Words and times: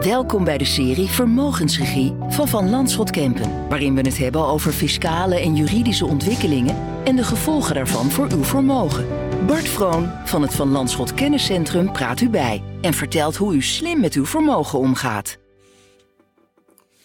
Welkom 0.00 0.44
bij 0.44 0.58
de 0.58 0.64
serie 0.64 1.06
Vermogensregie 1.06 2.14
van 2.28 2.48
Van 2.48 2.70
Landschot 2.70 3.10
Kempen, 3.10 3.68
waarin 3.68 3.94
we 3.94 4.00
het 4.00 4.18
hebben 4.18 4.46
over 4.46 4.72
fiscale 4.72 5.40
en 5.40 5.56
juridische 5.56 6.06
ontwikkelingen 6.06 6.76
en 7.04 7.16
de 7.16 7.24
gevolgen 7.24 7.74
daarvan 7.74 8.10
voor 8.10 8.30
uw 8.30 8.44
vermogen. 8.44 9.06
Bart 9.46 9.68
Vroon 9.68 10.10
van 10.24 10.42
het 10.42 10.54
Van 10.54 10.70
Landschot 10.70 11.14
Kenniscentrum 11.14 11.92
praat 11.92 12.20
u 12.20 12.28
bij 12.28 12.62
en 12.80 12.94
vertelt 12.94 13.36
hoe 13.36 13.54
u 13.54 13.62
slim 13.62 14.00
met 14.00 14.14
uw 14.14 14.26
vermogen 14.26 14.78
omgaat. 14.78 15.38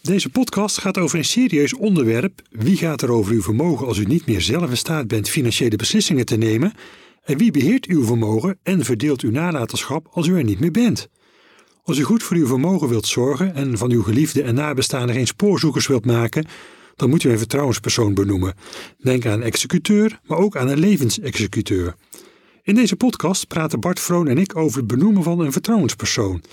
Deze 0.01 0.29
podcast 0.29 0.77
gaat 0.77 0.97
over 0.97 1.17
een 1.17 1.25
serieus 1.25 1.73
onderwerp. 1.73 2.41
Wie 2.49 2.77
gaat 2.77 3.01
er 3.01 3.11
over 3.11 3.33
uw 3.33 3.41
vermogen 3.41 3.87
als 3.87 3.97
u 3.97 4.05
niet 4.05 4.25
meer 4.25 4.41
zelf 4.41 4.69
in 4.69 4.77
staat 4.77 5.07
bent 5.07 5.29
financiële 5.29 5.75
beslissingen 5.75 6.25
te 6.25 6.37
nemen? 6.37 6.73
En 7.23 7.37
wie 7.37 7.51
beheert 7.51 7.85
uw 7.85 8.05
vermogen 8.05 8.59
en 8.63 8.85
verdeelt 8.85 9.21
uw 9.21 9.31
nalatenschap 9.31 10.07
als 10.11 10.27
u 10.27 10.37
er 10.37 10.43
niet 10.43 10.59
meer 10.59 10.71
bent? 10.71 11.09
Als 11.91 11.99
u 11.99 12.03
goed 12.03 12.23
voor 12.23 12.37
uw 12.37 12.47
vermogen 12.47 12.87
wilt 12.87 13.07
zorgen 13.07 13.55
en 13.55 13.77
van 13.77 13.91
uw 13.91 14.03
geliefde 14.03 14.43
en 14.43 14.55
nabestaanden 14.55 15.15
geen 15.15 15.27
spoorzoekers 15.27 15.87
wilt 15.87 16.05
maken, 16.05 16.45
dan 16.95 17.09
moet 17.09 17.23
u 17.23 17.29
een 17.29 17.37
vertrouwenspersoon 17.37 18.13
benoemen. 18.13 18.53
Denk 18.97 19.25
aan 19.25 19.33
een 19.33 19.43
executeur, 19.43 20.19
maar 20.27 20.37
ook 20.37 20.57
aan 20.57 20.67
een 20.67 20.79
levensexecuteur. 20.79 21.95
In 22.63 22.75
deze 22.75 22.95
podcast 22.95 23.47
praten 23.47 23.79
Bart 23.79 23.99
Vroon 23.99 24.27
en 24.27 24.37
ik 24.37 24.55
over 24.55 24.77
het 24.77 24.87
benoemen 24.87 25.23
van 25.23 25.39
een 25.39 25.51
vertrouwenspersoon. 25.51 26.43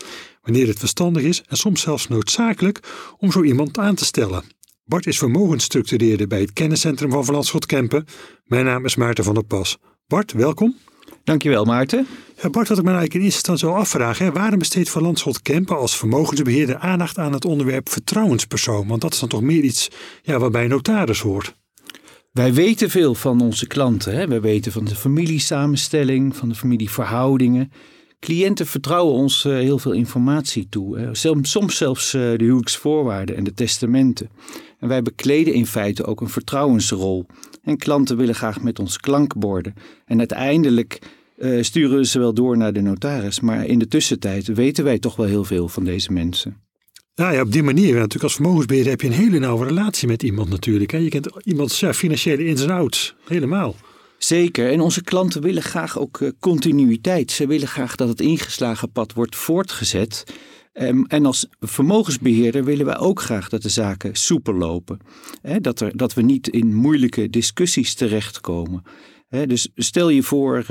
Wanneer 0.43 0.67
het 0.67 0.79
verstandig 0.79 1.23
is 1.23 1.43
en 1.47 1.57
soms 1.57 1.81
zelfs 1.81 2.09
noodzakelijk 2.09 2.81
om 3.19 3.33
zo 3.33 3.43
iemand 3.43 3.79
aan 3.79 3.95
te 3.95 4.05
stellen. 4.05 4.45
Bart 4.85 5.07
is 5.07 5.19
vermogensstructureerder 5.19 6.27
bij 6.27 6.41
het 6.41 6.53
kenniscentrum 6.53 7.11
van 7.11 7.45
Van 7.45 7.61
Kempen. 7.67 8.05
Mijn 8.45 8.65
naam 8.65 8.85
is 8.85 8.97
Maarten 8.97 9.25
van 9.25 9.35
der 9.35 9.45
Pas. 9.45 9.79
Bart, 10.07 10.33
welkom. 10.33 10.77
Dankjewel 11.29 11.65
Maarten. 11.65 12.07
Ja, 12.43 12.51
Bart, 12.51 12.69
wat 12.69 12.79
ik 12.79 12.85
me 12.85 12.91
eigenlijk 12.91 13.15
in 13.15 13.21
eerste 13.21 13.51
instantie 13.51 13.69
al 13.69 13.81
afvraag. 13.81 14.19
Hè, 14.19 14.33
waarom 14.33 14.59
besteedt 14.59 14.91
Van 14.91 15.03
Landschot 15.03 15.43
Kempen 15.43 15.77
als 15.77 15.97
vermogensbeheerder 15.97 16.77
aandacht 16.77 17.19
aan 17.19 17.33
het 17.33 17.45
onderwerp 17.45 17.89
vertrouwenspersoon? 17.89 18.87
Want 18.87 19.01
dat 19.01 19.13
is 19.13 19.19
dan 19.19 19.29
toch 19.29 19.41
meer 19.41 19.63
iets 19.63 19.89
ja, 20.23 20.39
wat 20.39 20.53
bij 20.53 20.63
een 20.63 20.71
notaris 20.71 21.21
hoort. 21.21 21.55
Wij 22.33 22.55
weten 22.55 22.91
veel 22.91 23.15
van 23.15 23.41
onze 23.41 23.67
klanten. 23.67 24.15
Hè? 24.15 24.29
Wij 24.29 24.41
weten 24.41 24.73
van 24.73 24.85
de 24.85 24.95
familiesamenstelling, 24.95 26.37
van 26.37 26.49
de 26.49 26.55
familieverhoudingen. 26.55 27.73
Cliënten 28.21 28.67
vertrouwen 28.67 29.15
ons 29.15 29.45
uh, 29.45 29.53
heel 29.53 29.79
veel 29.79 29.93
informatie 29.93 30.69
toe. 30.69 30.99
Hè? 30.99 31.15
Soms 31.43 31.77
zelfs 31.77 32.15
uh, 32.15 32.21
de 32.21 32.45
huwelijksvoorwaarden 32.45 33.37
en 33.37 33.45
de 33.45 33.55
testamenten. 33.55 34.31
En 34.79 34.89
wij 34.89 35.03
bekleden 35.03 35.55
in 35.55 35.67
feite 35.67 36.05
ook 36.05 36.21
een 36.21 36.29
vertrouwensrol. 36.29 37.27
En 37.63 37.77
klanten 37.77 38.17
willen 38.17 38.35
graag 38.35 38.63
met 38.63 38.79
ons 38.79 38.99
klankborden. 38.99 39.75
En 40.05 40.19
uiteindelijk 40.19 41.01
uh, 41.39 41.63
sturen 41.63 41.97
we 41.97 42.07
ze 42.07 42.19
wel 42.19 42.35
door 42.35 42.57
naar 42.57 42.73
de 42.73 42.81
notaris. 42.81 43.41
Maar 43.41 43.67
in 43.67 43.79
de 43.79 43.89
tussentijd 43.89 44.47
weten 44.47 44.85
wij 44.85 44.99
toch 44.99 45.17
wel 45.17 45.27
heel 45.27 45.45
veel 45.45 45.69
van 45.69 45.85
deze 45.85 46.13
mensen. 46.13 46.57
Nou 47.15 47.35
ja, 47.35 47.41
op 47.41 47.53
die 47.53 47.63
manier. 47.63 47.95
Natuurlijk 47.95 48.23
als 48.23 48.35
vermogensbeheerder 48.35 48.91
heb 48.91 49.01
je 49.01 49.07
een 49.07 49.13
hele 49.13 49.39
nauwe 49.39 49.67
relatie 49.67 50.09
met 50.09 50.23
iemand 50.23 50.49
natuurlijk. 50.49 50.91
Hè? 50.91 50.99
Je 50.99 51.09
kent 51.09 51.31
iemands 51.45 51.81
ja, 51.81 51.95
financiële 51.95 52.45
ins 52.45 52.63
en 52.63 52.71
outs. 52.71 53.15
Helemaal. 53.25 53.75
Zeker. 54.19 54.71
En 54.71 54.81
onze 54.81 55.03
klanten 55.03 55.43
willen 55.43 55.63
graag 55.63 55.99
ook 55.99 56.21
uh, 56.21 56.31
continuïteit. 56.41 57.31
Ze 57.31 57.47
willen 57.47 57.69
graag 57.69 57.95
dat 57.95 58.09
het 58.09 58.21
ingeslagen 58.21 58.93
pad 58.93 59.13
wordt 59.13 59.37
voortgezet. 59.37 60.25
Um, 60.75 61.05
en 61.07 61.27
als 61.27 61.47
vermogensbeheerder 61.61 62.65
willen 62.65 62.87
wij 62.87 62.99
ook 62.99 63.21
graag 63.21 63.49
dat 63.49 63.63
de 63.63 63.69
zaken 63.69 64.15
soepel 64.15 64.55
lopen. 64.55 64.99
Dat, 65.61 65.81
er, 65.81 65.97
dat 65.97 66.15
we 66.15 66.23
niet 66.23 66.49
in 66.49 66.75
moeilijke 66.75 67.31
discussies 67.31 67.95
terechtkomen 67.95 68.83
dus 69.29 69.69
stel 69.75 70.09
je 70.09 70.23
voor, 70.23 70.57
uh, 70.57 70.67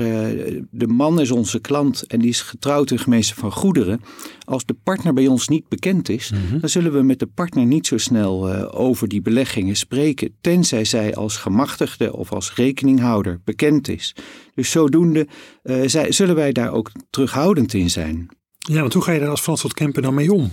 de 0.70 0.86
man 0.86 1.20
is 1.20 1.30
onze 1.30 1.58
klant 1.60 2.06
en 2.06 2.18
die 2.18 2.28
is 2.28 2.40
getrouwd 2.40 2.90
in 2.90 2.98
gemeenschap 2.98 3.38
van 3.38 3.52
goederen. 3.52 4.00
Als 4.44 4.64
de 4.64 4.76
partner 4.82 5.14
bij 5.14 5.26
ons 5.26 5.48
niet 5.48 5.68
bekend 5.68 6.08
is, 6.08 6.30
mhm. 6.30 6.60
dan 6.60 6.68
zullen 6.68 6.92
we 6.92 7.02
met 7.02 7.18
de 7.18 7.26
partner 7.26 7.66
niet 7.66 7.86
zo 7.86 7.98
snel 7.98 8.54
uh, 8.54 8.68
over 8.70 9.08
die 9.08 9.22
beleggingen 9.22 9.76
spreken, 9.76 10.36
tenzij 10.40 10.84
zij 10.84 11.14
als 11.14 11.36
gemachtigde 11.36 12.16
of 12.16 12.32
als 12.32 12.54
rekeninghouder 12.54 13.40
bekend 13.44 13.88
is. 13.88 14.14
Dus 14.54 14.70
zodoende 14.70 15.26
uh, 15.62 15.82
zij, 15.86 16.12
zullen 16.12 16.34
wij 16.34 16.52
daar 16.52 16.72
ook 16.72 16.90
terughoudend 17.10 17.74
in 17.74 17.90
zijn. 17.90 18.28
Ja, 18.58 18.80
want 18.80 18.92
hoe 18.92 19.02
ga 19.02 19.12
je 19.12 19.20
daar 19.20 19.28
als 19.28 19.40
Frans 19.40 19.72
Kempen 19.72 20.02
dan 20.02 20.14
mee 20.14 20.32
om? 20.32 20.52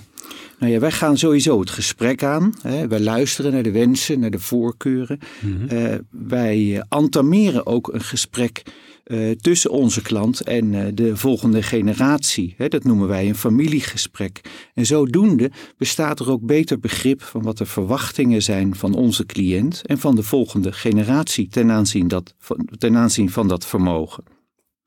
Nou 0.60 0.72
ja, 0.72 0.80
wij 0.80 0.92
gaan 0.92 1.18
sowieso 1.18 1.60
het 1.60 1.70
gesprek 1.70 2.24
aan. 2.24 2.54
Hè. 2.62 2.88
Wij 2.88 3.00
luisteren 3.00 3.52
naar 3.52 3.64
de 3.64 3.72
wensen, 3.72 4.20
naar 4.20 4.32
de 4.32 4.40
voorkeuren. 4.40 5.20
Mm 5.42 6.04
wij 6.10 6.84
antameren 6.90 7.66
ook 7.66 7.94
een 7.94 8.02
gesprek 8.02 8.64
uh, 9.06 9.32
tussen 9.32 9.72
onze 9.72 10.02
klant 10.02 10.42
en 10.42 10.74
uh, 10.74 10.86
de 10.94 11.18
volgende 11.18 11.64
generatie. 11.64 12.54
Hè, 12.58 12.68
dat 12.68 12.84
noemen 12.84 13.08
wij 13.08 13.28
een 13.28 13.36
familiegesprek. 13.36 14.42
En 14.74 14.86
zodoende 14.86 15.52
bestaat 15.78 16.20
er 16.20 16.32
ook 16.32 16.42
beter 16.42 16.80
begrip 16.80 17.22
van 17.22 17.42
wat 17.42 17.58
de 17.58 17.66
verwachtingen 17.66 18.44
zijn 18.44 18.76
van 18.76 18.94
onze 18.94 19.26
cliënt 19.26 19.82
en 19.86 19.98
van 19.98 20.16
de 20.16 20.24
volgende 20.24 20.72
generatie 20.72 21.48
ten 21.48 21.72
aanzien, 21.72 22.08
dat, 22.08 22.36
ten 22.78 22.98
aanzien 22.98 23.30
van 23.30 23.48
dat 23.48 23.66
vermogen. 23.66 24.24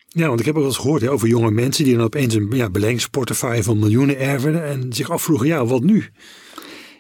Ja, 0.09 0.29
want 0.29 0.41
ik 0.41 0.47
heb 0.47 0.57
ook 0.57 0.65
eens 0.65 0.77
gehoord 0.77 1.09
over 1.09 1.29
jonge 1.29 1.51
mensen 1.51 1.85
die 1.85 1.97
dan 1.97 2.05
opeens 2.05 2.35
een 2.35 2.49
ja, 2.51 2.71
beleggingsportefeuille 2.71 3.63
van 3.63 3.79
miljoenen 3.79 4.19
erven 4.19 4.65
en 4.65 4.93
zich 4.93 5.11
afvroegen, 5.11 5.47
ja, 5.47 5.67
wat 5.67 5.83
nu? 5.83 6.05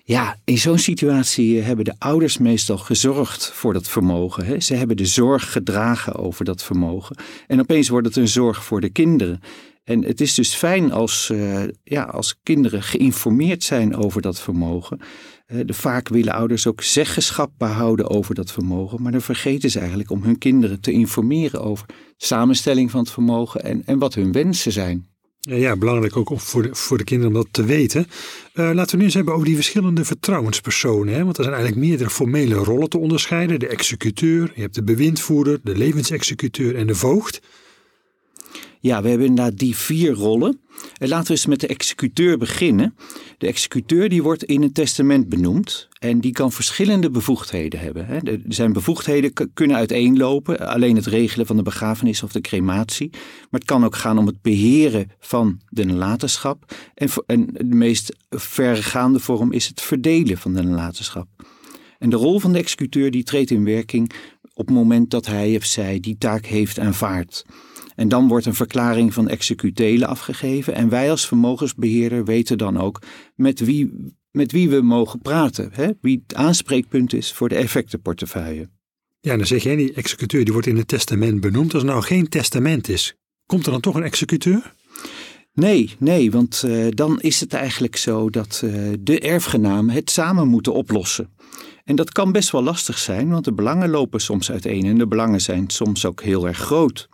Ja, 0.04 0.36
in 0.44 0.58
zo'n 0.58 0.78
situatie 0.78 1.60
hebben 1.60 1.84
de 1.84 1.94
ouders 1.98 2.38
meestal 2.38 2.78
gezorgd 2.78 3.50
voor 3.54 3.72
dat 3.72 3.88
vermogen. 3.88 4.44
Hè. 4.44 4.60
Ze 4.60 4.74
hebben 4.74 4.96
de 4.96 5.06
zorg 5.06 5.52
gedragen 5.52 6.14
over 6.14 6.44
dat 6.44 6.62
vermogen. 6.62 7.16
En 7.46 7.60
opeens 7.60 7.88
wordt 7.88 8.06
het 8.06 8.16
een 8.16 8.28
zorg 8.28 8.64
voor 8.64 8.80
de 8.80 8.88
kinderen. 8.88 9.40
En 9.88 10.04
het 10.04 10.21
is 10.21 10.34
dus 10.34 10.54
fijn 10.54 10.93
als, 10.93 11.31
uh, 11.32 11.62
ja, 11.84 12.03
als 12.03 12.38
kinderen 12.43 12.82
geïnformeerd 12.82 13.65
zijn 13.65 13.97
over 13.97 14.22
dat 14.22 14.41
vermogen. 14.41 15.00
Uh, 15.47 15.60
de, 15.66 15.75
vaak 15.75 16.09
willen 16.09 16.32
ouders 16.32 16.66
ook 16.66 16.82
zeggenschap 16.82 17.50
behouden 17.59 18.10
over 18.10 18.34
dat 18.34 18.53
vermogen, 18.53 19.03
maar 19.03 19.12
dan 19.12 19.21
vergeten 19.21 19.71
ze 19.71 19.78
eigenlijk 19.78 20.10
om 20.10 20.22
hun 20.22 20.38
kinderen 20.38 20.81
te 20.81 20.93
informeren 20.93 21.62
over 21.62 21.87
de 21.87 21.94
samenstelling 22.16 22.91
van 22.91 23.00
het 23.00 23.10
vermogen 23.10 23.65
en, 23.65 23.82
en 23.84 23.99
wat 23.99 24.15
hun 24.15 24.32
wensen 24.32 24.72
zijn. 24.72 25.06
Ja, 25.41 25.76
belangrijk 25.76 26.16
ook 26.16 26.41
voor 26.41 26.62
de, 26.62 26.75
voor 26.75 26.99
de 26.99 27.05
kinderen 27.05 27.34
om 27.34 27.43
dat 27.43 27.53
te 27.53 27.65
weten. 27.65 28.06
Uh, 28.55 28.70
laten 28.75 28.91
we 28.91 28.97
nu 28.97 29.05
eens 29.05 29.15
hebben 29.15 29.34
over 29.34 29.47
die 29.47 29.55
verschillende 29.55 30.05
vertrouwenspersonen. 30.05 31.15
Hè? 31.15 31.25
Want 31.25 31.37
er 31.37 31.44
zijn 31.44 31.56
eigenlijk 31.56 31.87
meerdere 31.87 32.10
formele 32.10 32.55
rollen 32.55 32.88
te 32.88 32.99
onderscheiden. 32.99 33.59
De 33.59 33.69
executeur, 33.69 34.53
je 34.55 34.60
hebt 34.60 34.75
de 34.75 34.82
bewindvoerder, 34.82 35.60
de 35.62 35.76
levensexecuteur 35.76 36.76
en 36.76 36.87
de 36.87 36.94
voogd. 36.94 37.41
Ja, 38.81 39.03
we 39.03 39.09
hebben 39.09 39.27
inderdaad 39.27 39.59
die 39.59 39.77
vier 39.77 40.12
rollen. 40.12 40.61
En 40.99 41.09
laten 41.09 41.27
we 41.27 41.33
eens 41.33 41.47
met 41.47 41.61
de 41.61 41.66
executeur 41.66 42.39
beginnen. 42.39 42.94
De 43.39 43.47
executeur 43.47 44.09
die 44.09 44.22
wordt 44.22 44.44
in 44.44 44.62
een 44.62 44.72
testament 44.72 45.28
benoemd 45.28 45.89
en 45.99 46.21
die 46.21 46.33
kan 46.33 46.53
verschillende 46.53 47.11
bevoegdheden 47.11 47.81
hebben. 47.81 48.43
Zijn 48.49 48.72
bevoegdheden 48.72 49.33
kunnen 49.55 49.77
uiteenlopen, 49.77 50.69
alleen 50.69 50.97
het 50.97 51.06
regelen 51.06 51.47
van 51.47 51.56
de 51.56 51.62
begrafenis 51.62 52.22
of 52.22 52.33
de 52.33 52.41
crematie. 52.41 53.09
Maar 53.12 53.61
het 53.61 53.65
kan 53.65 53.84
ook 53.84 53.97
gaan 53.97 54.19
om 54.19 54.27
het 54.27 54.43
beheren 54.43 55.11
van 55.19 55.61
de 55.69 55.84
nalatenschap. 55.84 56.75
En, 56.94 57.09
en 57.27 57.47
de 57.47 57.65
meest 57.65 58.17
verregaande 58.31 59.19
vorm 59.19 59.53
is 59.53 59.67
het 59.67 59.81
verdelen 59.81 60.38
van 60.38 60.55
de 60.55 60.62
nalatenschap. 60.62 61.28
En 61.99 62.11
de 62.11 62.17
rol 62.17 62.41
van 62.41 62.53
de 62.53 62.59
executeur 62.59 63.11
die 63.11 63.22
treedt 63.22 63.50
in 63.50 63.65
werking 63.65 64.12
op 64.55 64.67
het 64.67 64.77
moment 64.77 65.11
dat 65.11 65.27
hij 65.27 65.56
of 65.56 65.65
zij 65.65 66.00
die 66.00 66.19
taak 66.19 66.47
heeft 66.47 66.78
aanvaard. 66.78 67.44
En 67.98 68.09
dan 68.09 68.28
wordt 68.28 68.47
een 68.47 68.54
verklaring 68.54 69.14
van 69.14 69.28
executelen 69.28 70.09
afgegeven. 70.09 70.75
En 70.75 70.88
wij 70.88 71.10
als 71.10 71.26
vermogensbeheerder 71.26 72.25
weten 72.25 72.59
dan 72.59 72.78
ook 72.81 73.03
met 73.34 73.60
wie, 73.60 74.14
met 74.31 74.53
wie 74.53 74.69
we 74.69 74.81
mogen 74.81 75.20
praten. 75.20 75.70
Hè? 75.72 75.91
Wie 76.00 76.22
het 76.26 76.37
aanspreekpunt 76.37 77.12
is 77.12 77.32
voor 77.32 77.48
de 77.48 77.54
effectenportefeuille. 77.54 78.69
Ja, 79.20 79.37
dan 79.37 79.47
zeg 79.47 79.62
jij, 79.62 79.76
die 79.76 79.92
executeur 79.92 80.44
die 80.44 80.53
wordt 80.53 80.69
in 80.69 80.76
het 80.76 80.88
testament 80.88 81.41
benoemd. 81.41 81.75
Als 81.75 81.82
er 81.82 81.88
nou 81.88 82.03
geen 82.03 82.28
testament 82.28 82.88
is, 82.88 83.14
komt 83.47 83.66
er 83.66 83.72
dan 83.72 83.81
toch 83.81 83.94
een 83.94 84.03
executeur? 84.03 84.75
Nee, 85.53 85.91
nee, 85.98 86.31
want 86.31 86.62
uh, 86.66 86.87
dan 86.91 87.20
is 87.20 87.40
het 87.40 87.52
eigenlijk 87.52 87.96
zo 87.96 88.31
dat 88.31 88.62
uh, 88.64 88.93
de 89.00 89.20
erfgenamen 89.20 89.94
het 89.94 90.11
samen 90.11 90.49
moeten 90.49 90.75
oplossen. 90.75 91.31
En 91.84 91.96
dat 91.96 92.12
kan 92.12 92.32
best 92.32 92.50
wel 92.50 92.62
lastig 92.62 92.99
zijn, 92.99 93.31
want 93.31 93.44
de 93.44 93.52
belangen 93.52 93.90
lopen 93.90 94.20
soms 94.20 94.50
uiteen 94.50 94.84
en 94.84 94.99
de 94.99 95.06
belangen 95.06 95.40
zijn 95.40 95.70
soms 95.70 96.05
ook 96.05 96.23
heel 96.23 96.46
erg 96.46 96.58
groot. 96.58 97.08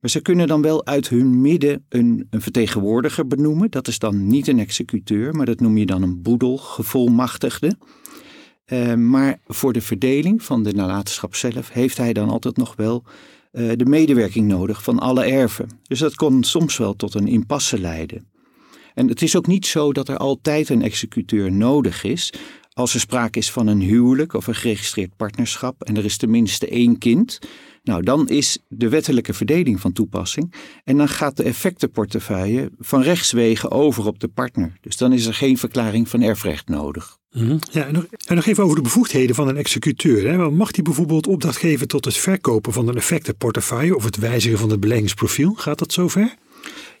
Maar 0.00 0.10
ze 0.10 0.20
kunnen 0.20 0.46
dan 0.46 0.62
wel 0.62 0.86
uit 0.86 1.08
hun 1.08 1.40
midden 1.40 1.84
een, 1.88 2.26
een 2.30 2.42
vertegenwoordiger 2.42 3.26
benoemen. 3.26 3.70
Dat 3.70 3.88
is 3.88 3.98
dan 3.98 4.26
niet 4.26 4.48
een 4.48 4.58
executeur, 4.58 5.34
maar 5.34 5.46
dat 5.46 5.60
noem 5.60 5.76
je 5.78 5.86
dan 5.86 6.02
een 6.02 6.22
boedel, 6.22 6.56
gevolmachtigde. 6.56 7.76
Uh, 8.66 8.94
maar 8.94 9.38
voor 9.46 9.72
de 9.72 9.80
verdeling 9.80 10.42
van 10.42 10.62
de 10.62 10.72
nalatenschap 10.72 11.34
zelf 11.34 11.70
heeft 11.70 11.96
hij 11.96 12.12
dan 12.12 12.28
altijd 12.28 12.56
nog 12.56 12.76
wel 12.76 13.04
uh, 13.52 13.72
de 13.76 13.84
medewerking 13.84 14.48
nodig 14.48 14.82
van 14.82 14.98
alle 14.98 15.24
erven. 15.24 15.68
Dus 15.82 15.98
dat 15.98 16.14
kon 16.14 16.44
soms 16.44 16.76
wel 16.76 16.96
tot 16.96 17.14
een 17.14 17.26
impasse 17.26 17.78
leiden. 17.78 18.26
En 18.94 19.08
het 19.08 19.22
is 19.22 19.36
ook 19.36 19.46
niet 19.46 19.66
zo 19.66 19.92
dat 19.92 20.08
er 20.08 20.16
altijd 20.16 20.68
een 20.68 20.82
executeur 20.82 21.52
nodig 21.52 22.04
is. 22.04 22.32
Als 22.72 22.94
er 22.94 23.00
sprake 23.00 23.38
is 23.38 23.50
van 23.50 23.66
een 23.66 23.80
huwelijk 23.80 24.32
of 24.34 24.46
een 24.46 24.54
geregistreerd 24.54 25.16
partnerschap 25.16 25.82
en 25.82 25.96
er 25.96 26.04
is 26.04 26.16
tenminste 26.16 26.68
één 26.68 26.98
kind, 26.98 27.38
Nou, 27.88 28.02
dan 28.02 28.28
is 28.28 28.58
de 28.68 28.88
wettelijke 28.88 29.34
verdeling 29.34 29.80
van 29.80 29.92
toepassing. 29.92 30.54
En 30.84 30.96
dan 30.96 31.08
gaat 31.08 31.36
de 31.36 31.42
effectenportefeuille 31.42 32.70
van 32.78 33.02
rechtswegen 33.02 33.70
over 33.70 34.06
op 34.06 34.20
de 34.20 34.28
partner. 34.28 34.72
Dus 34.80 34.96
dan 34.96 35.12
is 35.12 35.26
er 35.26 35.34
geen 35.34 35.58
verklaring 35.58 36.08
van 36.08 36.22
erfrecht 36.22 36.68
nodig. 36.68 37.18
Mhm. 37.32 37.56
Ja, 37.70 37.86
en 37.86 37.92
nog, 37.92 38.06
en 38.26 38.34
nog 38.34 38.46
even 38.46 38.64
over 38.64 38.76
de 38.76 38.82
bevoegdheden 38.82 39.34
van 39.34 39.48
een 39.48 39.56
executeur. 39.56 40.30
Hè. 40.30 40.50
Mag 40.50 40.70
die 40.70 40.82
bijvoorbeeld 40.82 41.26
opdracht 41.26 41.56
geven 41.56 41.88
tot 41.88 42.04
het 42.04 42.16
verkopen 42.16 42.72
van 42.72 42.88
een 42.88 42.96
effectenportefeuille 42.96 43.96
of 43.96 44.04
het 44.04 44.16
wijzigen 44.16 44.58
van 44.58 44.70
het 44.70 44.80
beleggingsprofiel? 44.80 45.54
Gaat 45.54 45.78
dat 45.78 45.92
zover? 45.92 46.34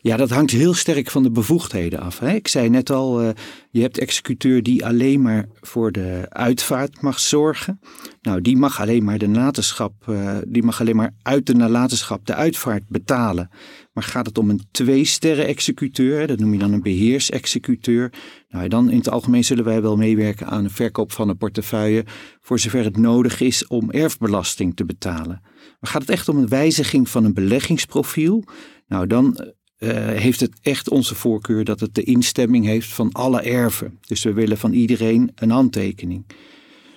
Ja, 0.00 0.16
dat 0.16 0.30
hangt 0.30 0.50
heel 0.50 0.74
sterk 0.74 1.10
van 1.10 1.22
de 1.22 1.30
bevoegdheden 1.30 2.00
af. 2.00 2.18
Hè. 2.18 2.34
Ik 2.34 2.48
zei 2.48 2.68
net 2.68 2.90
al, 2.90 3.22
uh, 3.22 3.28
je 3.70 3.80
hebt 3.80 3.98
executeur 3.98 4.62
die 4.62 4.86
alleen 4.86 5.22
maar 5.22 5.48
voor 5.60 5.92
de 5.92 6.26
uitvaart 6.28 7.00
mag 7.00 7.20
zorgen. 7.20 7.80
Nou, 8.20 8.40
die 8.40 8.56
mag 8.56 8.80
alleen 8.80 9.04
maar 9.04 9.18
de 9.18 9.26
nalatenschap, 9.26 9.92
uh, 10.08 10.36
die 10.48 10.62
mag 10.62 10.80
alleen 10.80 10.96
maar 10.96 11.14
uit 11.22 11.46
de 11.46 11.54
nalatenschap 11.54 12.26
de 12.26 12.34
uitvaart 12.34 12.88
betalen. 12.88 13.50
Maar 13.92 14.04
gaat 14.04 14.26
het 14.26 14.38
om 14.38 14.50
een 14.50 14.66
twee-sterren 14.70 15.46
executeur, 15.46 16.26
dat 16.26 16.38
noem 16.38 16.52
je 16.52 16.58
dan 16.58 16.72
een 16.72 16.82
beheersexecuteur. 16.82 18.12
Nou, 18.48 18.68
dan 18.68 18.90
in 18.90 18.98
het 18.98 19.10
algemeen 19.10 19.44
zullen 19.44 19.64
wij 19.64 19.82
wel 19.82 19.96
meewerken 19.96 20.46
aan 20.46 20.62
de 20.62 20.70
verkoop 20.70 21.12
van 21.12 21.28
een 21.28 21.36
portefeuille, 21.36 22.04
voor 22.40 22.58
zover 22.58 22.84
het 22.84 22.96
nodig 22.96 23.40
is 23.40 23.66
om 23.66 23.90
erfbelasting 23.90 24.76
te 24.76 24.84
betalen. 24.84 25.40
Maar 25.80 25.90
gaat 25.90 26.00
het 26.00 26.10
echt 26.10 26.28
om 26.28 26.36
een 26.36 26.48
wijziging 26.48 27.08
van 27.08 27.24
een 27.24 27.34
beleggingsprofiel? 27.34 28.44
Nou, 28.86 29.06
dan 29.06 29.52
uh, 29.78 29.90
heeft 30.06 30.40
het 30.40 30.52
echt 30.62 30.88
onze 30.88 31.14
voorkeur 31.14 31.64
dat 31.64 31.80
het 31.80 31.94
de 31.94 32.02
instemming 32.02 32.64
heeft 32.64 32.92
van 32.92 33.12
alle 33.12 33.40
erven. 33.40 33.98
Dus 34.06 34.22
we 34.22 34.32
willen 34.32 34.58
van 34.58 34.72
iedereen 34.72 35.32
een 35.34 35.50
handtekening. 35.50 36.24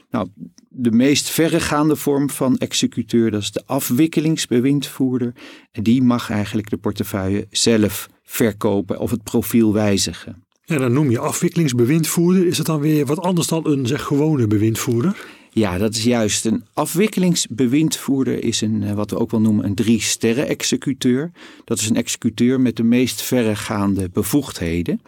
Nou, 0.10 0.28
de 0.70 0.92
meest 0.92 1.30
verregaande 1.30 1.96
vorm 1.96 2.30
van 2.30 2.58
executeur, 2.58 3.32
dat 3.32 3.42
is 3.42 3.52
de 3.52 3.64
afwikkelingsbewindvoerder. 3.66 5.34
En 5.72 5.84
die 5.84 6.02
mag 6.02 6.30
eigenlijk 6.30 6.70
de 6.70 6.78
portefeuille 6.78 7.48
zelf 7.50 8.10
verkopen 8.24 9.00
of 9.00 9.12
het 9.12 9.24
profiel 9.24 9.74
wijzigen. 9.74 10.44
Ja, 10.64 10.78
dan 10.78 10.94
noem 10.94 11.10
je 11.10 11.20
afwikkelingsbewindvoerder. 11.20 12.48
Is 12.48 12.58
het 12.58 12.68
dan 12.68 12.80
weer 12.80 13.06
wat 13.06 13.20
anders 13.20 13.48
dan 13.48 13.68
een 13.68 13.88
zeg, 13.88 14.04
gewone 14.04 14.48
bewindvoerder? 14.48 15.26
Ja, 15.54 15.78
dat 15.78 15.96
is 15.96 16.04
juist. 16.04 16.46
Een 16.46 16.64
afwikkelingsbewindvoerder 16.74 18.44
is 18.44 18.62
een, 18.62 18.84
eh, 18.84 18.94
wat 18.94 19.10
we 19.10 19.20
ook 19.20 19.32
wel 19.32 19.42
noemen, 19.42 19.66
een 19.66 19.76
drie 19.76 20.02
sterren 20.02 20.48
executeur. 20.48 21.32
Dat 21.66 21.80
is 21.80 21.90
een 21.90 21.96
executeur 21.96 22.62
met 22.62 22.76
de 22.76 22.84
meest 22.84 23.22
verregaande 23.22 24.10
bevoegdheden. 24.10 25.02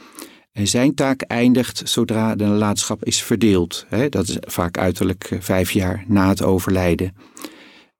En 0.51 0.67
zijn 0.67 0.93
taak 0.93 1.21
eindigt 1.21 1.81
zodra 1.85 2.35
de 2.35 2.43
nalatenschap 2.43 3.05
is 3.05 3.21
verdeeld. 3.21 3.85
Dat 4.09 4.27
is 4.27 4.37
vaak 4.39 4.77
uiterlijk 4.77 5.23
eh, 5.23 5.39
vijf 5.41 5.71
jaar 5.71 6.03
na 6.07 6.29
het 6.29 6.43
overlijden. 6.43 7.15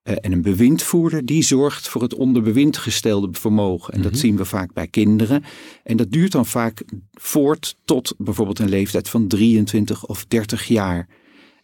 Eh, 0.04 0.16
en 0.22 0.32
een 0.32 0.42
bewindvoerder 0.42 1.26
die 1.26 1.44
zorgt 1.44 1.88
voor 1.88 2.02
het 2.02 2.14
onder 2.14 2.42
bewind 2.42 2.78
gestelde 2.78 3.28
vermogen. 3.32 3.94
En 3.94 4.02
dat 4.02 4.12
mhm. 4.12 4.20
zien 4.20 4.38
we 4.38 4.46
vaak 4.46 4.74
bij 4.74 4.88
kinderen. 4.88 5.44
En 5.84 5.98
dat 5.98 6.12
duurt 6.12 6.32
dan 6.32 6.46
vaak 6.46 6.84
voort 7.14 7.76
tot 7.86 8.14
bijvoorbeeld 8.18 8.60
een 8.60 8.70
leeftijd 8.70 9.10
van 9.10 9.28
23 9.28 10.06
of 10.06 10.26
30 10.26 10.68
jaar. 10.68 11.08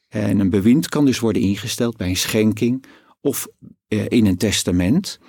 En 0.10 0.40
een 0.40 0.50
bewind 0.50 0.90
kan 0.90 1.06
dus 1.06 1.20
worden 1.20 1.42
ingesteld 1.42 1.98
bij 1.98 2.10
een 2.10 2.18
schenking 2.18 2.86
of 3.22 3.48
eh, 3.88 4.06
in 4.08 4.26
een 4.26 4.38
testament. 4.38 5.20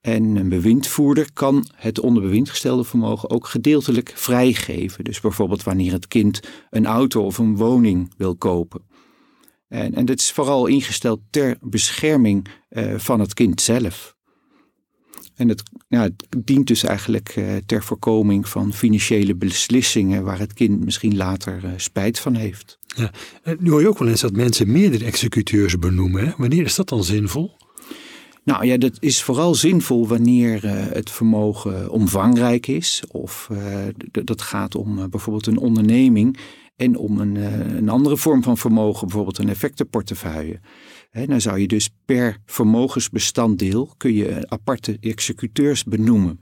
En 0.00 0.36
een 0.36 0.48
bewindvoerder 0.48 1.32
kan 1.32 1.66
het 1.74 2.00
onder 2.00 2.22
bewind 2.22 2.50
gestelde 2.50 2.84
vermogen 2.84 3.30
ook 3.30 3.46
gedeeltelijk 3.46 4.12
vrijgeven. 4.14 5.04
Dus 5.04 5.20
bijvoorbeeld 5.20 5.62
wanneer 5.62 5.92
het 5.92 6.08
kind 6.08 6.40
een 6.70 6.86
auto 6.86 7.24
of 7.24 7.38
een 7.38 7.56
woning 7.56 8.12
wil 8.16 8.36
kopen. 8.36 8.80
En, 9.68 9.94
en 9.94 10.04
dit 10.04 10.20
is 10.20 10.32
vooral 10.32 10.66
ingesteld 10.66 11.20
ter 11.30 11.56
bescherming 11.60 12.48
uh, 12.70 12.98
van 12.98 13.20
het 13.20 13.34
kind 13.34 13.60
zelf. 13.60 14.16
En 15.34 15.48
het, 15.48 15.62
het 15.88 16.24
dient 16.30 16.66
dus 16.66 16.84
eigenlijk 16.84 17.36
uh, 17.36 17.56
ter 17.66 17.82
voorkoming 17.82 18.48
van 18.48 18.72
financiële 18.72 19.34
beslissingen 19.34 20.24
waar 20.24 20.38
het 20.38 20.52
kind 20.52 20.84
misschien 20.84 21.16
later 21.16 21.74
spijt 21.76 22.18
van 22.18 22.34
heeft. 22.34 22.78
Ja. 22.94 23.10
Nu 23.58 23.70
hoor 23.70 23.80
je 23.80 23.88
ook 23.88 23.98
wel 23.98 24.08
eens 24.08 24.20
dat 24.20 24.36
mensen 24.36 24.72
meerdere 24.72 25.04
executeurs 25.04 25.78
benoemen. 25.78 26.34
Wanneer 26.36 26.64
is 26.64 26.74
dat 26.74 26.88
dan 26.88 27.04
zinvol? 27.04 27.56
Nou 28.44 28.66
ja, 28.66 28.76
dat 28.76 28.96
is 29.00 29.22
vooral 29.22 29.54
zinvol 29.54 30.08
wanneer 30.08 30.64
uh, 30.64 30.72
het 30.74 31.10
vermogen 31.10 31.90
omvangrijk 31.90 32.66
is. 32.66 33.02
Of 33.08 33.50
dat 34.10 34.42
gaat 34.42 34.74
om 34.74 35.10
bijvoorbeeld 35.10 35.46
een 35.46 35.58
onderneming 35.58 36.38
en 36.76 36.96
om 36.96 37.20
een, 37.20 37.36
een 37.76 37.88
andere 37.88 38.16
vorm 38.16 38.42
van 38.42 38.58
vermogen, 38.58 39.06
bijvoorbeeld 39.06 39.38
een 39.38 39.48
effectenportefeuille. 39.48 40.60
Dan 41.26 41.40
zou 41.40 41.58
je 41.58 41.68
dus 41.68 41.90
per 42.04 42.38
vermogensbestanddeel 42.46 43.94
kun 43.96 44.14
je 44.14 44.48
aparte 44.48 44.96
executeurs 45.00 45.84
benoemen. 45.84 46.40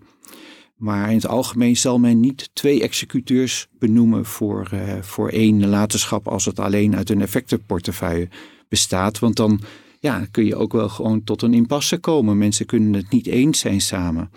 Maar 0.81 1.09
in 1.09 1.15
het 1.15 1.27
algemeen 1.27 1.77
zal 1.77 1.99
men 1.99 2.21
niet 2.21 2.51
twee 2.53 2.83
executeurs 2.83 3.69
benoemen 3.79 4.25
voor, 4.25 4.71
uh, 4.75 4.81
voor 5.01 5.29
één 5.29 5.57
nalatenschap 5.57 6.29
als 6.29 6.45
het 6.45 6.59
alleen 6.59 6.97
uit 6.97 7.11
een 7.11 7.21
effectenportefeuille 7.21 8.29
bestaat. 8.69 9.19
Want 9.19 9.37
dan 9.37 9.61
ja, 9.99 10.27
kun 10.31 10.45
je 10.45 10.57
ook 10.57 10.73
wel 10.73 10.89
gewoon 10.89 11.25
tot 11.25 11.43
een 11.43 11.55
impasse 11.55 11.99
komen. 11.99 12.39
Mensen 12.39 12.67
kunnen 12.67 12.93
het 12.93 13.11
niet 13.11 13.27
eens 13.27 13.59
zijn 13.59 13.81
samen. 13.81 14.31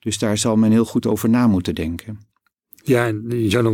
Dus 0.00 0.18
daar 0.18 0.38
zal 0.38 0.56
men 0.56 0.70
heel 0.70 0.84
goed 0.84 1.06
over 1.06 1.28
na 1.28 1.46
moeten 1.46 1.74
denken. 1.74 2.20
Ja, 2.82 3.06
en 3.06 3.24
je 3.28 3.50
zou 3.50 3.64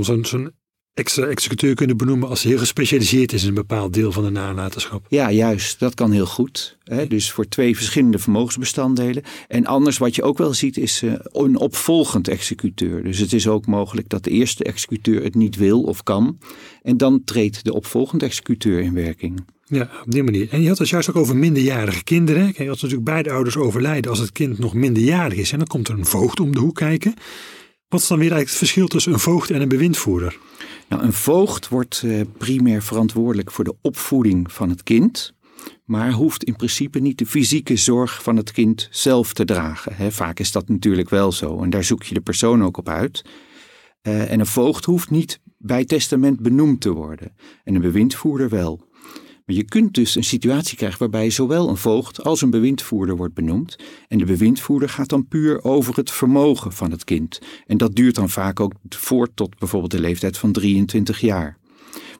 extra 0.94 1.26
executeur 1.26 1.74
kunnen 1.74 1.96
benoemen 1.96 2.28
als 2.28 2.42
hij 2.42 2.50
heel 2.50 2.60
gespecialiseerd 2.60 3.32
is 3.32 3.42
in 3.42 3.48
een 3.48 3.54
bepaald 3.54 3.92
deel 3.92 4.12
van 4.12 4.24
de 4.24 4.30
nalatenschap. 4.30 5.06
Ja, 5.08 5.30
juist. 5.30 5.78
Dat 5.78 5.94
kan 5.94 6.10
heel 6.10 6.26
goed. 6.26 6.78
Hè? 6.84 7.06
Dus 7.06 7.30
voor 7.30 7.48
twee 7.48 7.76
verschillende 7.76 8.18
vermogensbestanddelen. 8.18 9.22
En 9.48 9.66
anders 9.66 9.98
wat 9.98 10.14
je 10.14 10.22
ook 10.22 10.38
wel 10.38 10.54
ziet 10.54 10.76
is 10.76 11.02
uh, 11.02 11.12
een 11.32 11.56
opvolgend 11.56 12.28
executeur. 12.28 13.02
Dus 13.02 13.18
het 13.18 13.32
is 13.32 13.48
ook 13.48 13.66
mogelijk 13.66 14.08
dat 14.08 14.24
de 14.24 14.30
eerste 14.30 14.64
executeur 14.64 15.22
het 15.22 15.34
niet 15.34 15.56
wil 15.56 15.82
of 15.82 16.02
kan. 16.02 16.38
En 16.82 16.96
dan 16.96 17.24
treedt 17.24 17.64
de 17.64 17.72
opvolgende 17.72 18.24
executeur 18.24 18.80
in 18.80 18.94
werking. 18.94 19.44
Ja, 19.64 19.90
op 20.04 20.10
die 20.10 20.22
manier. 20.22 20.48
En 20.50 20.62
je 20.62 20.68
had 20.68 20.78
het 20.78 20.88
juist 20.88 21.10
ook 21.10 21.16
over 21.16 21.36
minderjarige 21.36 22.04
kinderen. 22.04 22.52
Kijk, 22.52 22.68
als 22.68 22.82
natuurlijk 22.82 23.08
beide 23.08 23.30
ouders 23.30 23.56
overlijden 23.56 24.10
als 24.10 24.20
het 24.20 24.32
kind 24.32 24.58
nog 24.58 24.74
minderjarig 24.74 25.38
is. 25.38 25.52
En 25.52 25.58
dan 25.58 25.66
komt 25.66 25.88
er 25.88 25.98
een 25.98 26.06
voogd 26.06 26.40
om 26.40 26.52
de 26.52 26.58
hoek 26.58 26.74
kijken. 26.74 27.14
Wat 27.88 28.00
is 28.00 28.06
dan 28.06 28.18
weer 28.18 28.32
eigenlijk 28.32 28.58
het 28.58 28.68
verschil 28.68 28.88
tussen 28.88 29.12
een 29.12 29.18
voogd 29.18 29.50
en 29.50 29.60
een 29.60 29.68
bewindvoerder? 29.68 30.38
Nou, 30.92 31.04
een 31.04 31.12
voogd 31.12 31.68
wordt 31.68 32.02
uh, 32.04 32.20
primair 32.38 32.82
verantwoordelijk 32.82 33.50
voor 33.50 33.64
de 33.64 33.76
opvoeding 33.80 34.52
van 34.52 34.68
het 34.68 34.82
kind, 34.82 35.34
maar 35.84 36.10
hoeft 36.10 36.44
in 36.44 36.56
principe 36.56 36.98
niet 36.98 37.18
de 37.18 37.26
fysieke 37.26 37.76
zorg 37.76 38.22
van 38.22 38.36
het 38.36 38.52
kind 38.52 38.88
zelf 38.90 39.32
te 39.32 39.44
dragen. 39.44 40.12
Vaak 40.12 40.38
is 40.38 40.52
dat 40.52 40.68
natuurlijk 40.68 41.10
wel 41.10 41.32
zo 41.32 41.62
en 41.62 41.70
daar 41.70 41.84
zoek 41.84 42.02
je 42.02 42.14
de 42.14 42.20
persoon 42.20 42.64
ook 42.64 42.76
op 42.76 42.88
uit. 42.88 43.24
Uh, 44.02 44.30
en 44.30 44.40
een 44.40 44.46
voogd 44.46 44.84
hoeft 44.84 45.10
niet 45.10 45.40
bij 45.58 45.84
testament 45.84 46.40
benoemd 46.40 46.80
te 46.80 46.90
worden 46.90 47.36
en 47.64 47.74
een 47.74 47.80
bewindvoerder 47.80 48.48
wel. 48.48 48.90
Je 49.54 49.64
kunt 49.64 49.94
dus 49.94 50.14
een 50.14 50.24
situatie 50.24 50.76
krijgen 50.76 50.98
waarbij 50.98 51.30
zowel 51.30 51.68
een 51.68 51.76
voogd 51.76 52.24
als 52.24 52.42
een 52.42 52.50
bewindvoerder 52.50 53.16
wordt 53.16 53.34
benoemd. 53.34 53.76
En 54.08 54.18
de 54.18 54.24
bewindvoerder 54.24 54.88
gaat 54.88 55.08
dan 55.08 55.28
puur 55.28 55.64
over 55.64 55.96
het 55.96 56.10
vermogen 56.10 56.72
van 56.72 56.90
het 56.90 57.04
kind. 57.04 57.38
En 57.66 57.76
dat 57.76 57.94
duurt 57.94 58.14
dan 58.14 58.30
vaak 58.30 58.60
ook 58.60 58.72
voort 58.88 59.30
tot 59.34 59.58
bijvoorbeeld 59.58 59.92
de 59.92 60.00
leeftijd 60.00 60.38
van 60.38 60.52
23 60.52 61.20
jaar. 61.20 61.58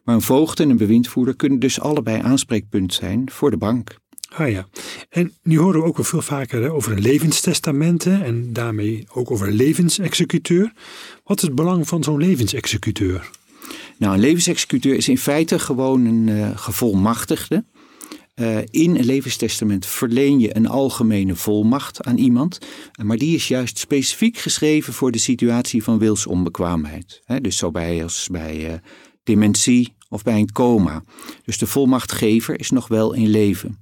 Maar 0.05 0.15
een 0.15 0.23
voogd 0.23 0.61
en 0.61 0.71
een 0.71 0.77
bewindvoerder 0.77 1.37
kunnen 1.37 1.59
dus 1.59 1.81
allebei 1.81 2.23
aanspreekpunt 2.23 2.95
zijn 2.95 3.31
voor 3.31 3.51
de 3.51 3.57
bank. 3.57 4.01
Ah 4.35 4.51
ja, 4.51 4.69
en 5.09 5.33
nu 5.43 5.59
horen 5.59 5.81
we 5.81 5.87
ook 5.87 5.97
wel 5.97 6.07
veel 6.07 6.23
vaker 6.23 6.71
over 6.71 6.93
een 6.93 7.01
levenstestamenten 7.01 8.25
en 8.25 8.53
daarmee 8.53 9.07
ook 9.13 9.31
over 9.31 9.49
een 9.49 9.55
levensexecuteur. 9.55 10.73
Wat 11.25 11.37
is 11.37 11.43
het 11.43 11.55
belang 11.55 11.89
van 11.89 12.03
zo'n 12.03 12.19
levensexecuteur? 12.19 13.31
Nou, 13.99 14.15
een 14.15 14.21
levensexecuteur 14.21 14.95
is 14.95 15.09
in 15.09 15.19
feite 15.19 15.59
gewoon 15.59 16.05
een 16.05 16.27
uh, 16.27 16.51
gevolmachtigde. 16.55 17.65
Uh, 18.35 18.59
in 18.71 18.97
een 18.97 19.05
levenstestament 19.05 19.87
verleen 19.87 20.41
je 20.41 20.57
een 20.57 20.69
algemene 20.69 21.35
volmacht 21.35 22.03
aan 22.03 22.19
iemand, 22.19 22.59
maar 23.03 23.17
die 23.17 23.35
is 23.35 23.49
juist 23.49 23.79
specifiek 23.79 24.39
geschreven 24.39 24.93
voor 24.93 25.11
de 25.11 25.19
situatie 25.19 25.83
van 25.83 25.99
wilsonbekwaamheid. 25.99 27.21
He, 27.25 27.41
dus 27.41 27.57
zo 27.57 27.71
bij 27.71 28.03
als 28.03 28.29
bij 28.31 28.81
dementie 29.23 29.95
of 30.09 30.23
bij 30.23 30.39
een 30.39 30.53
coma. 30.53 31.05
Dus 31.45 31.59
de 31.59 31.67
volmachtgever 31.67 32.61
is 32.61 32.71
nog 32.71 32.89
wel 32.89 33.13
in 33.13 33.29
leven. 33.29 33.79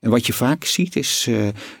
En 0.00 0.10
wat 0.10 0.26
je 0.26 0.32
vaak 0.32 0.64
ziet 0.64 0.96
is 0.96 1.28